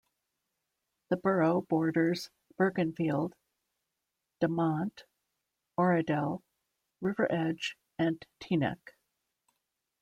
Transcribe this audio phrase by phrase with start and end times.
[1.09, 3.33] The borough borders Bergenfield,
[4.39, 5.03] Dumont,
[5.77, 6.41] Oradell,
[7.01, 8.95] River Edge and Teaneck.